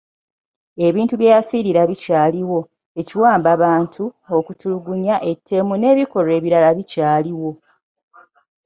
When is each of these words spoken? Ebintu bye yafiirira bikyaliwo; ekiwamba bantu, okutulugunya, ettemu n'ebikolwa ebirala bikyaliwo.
Ebintu 0.87 1.13
bye 1.17 1.31
yafiirira 1.35 1.81
bikyaliwo; 1.89 2.59
ekiwamba 2.99 3.49
bantu, 3.63 4.03
okutulugunya, 4.37 5.15
ettemu 5.31 5.73
n'ebikolwa 5.77 6.33
ebirala 6.39 6.69
bikyaliwo. 6.77 7.51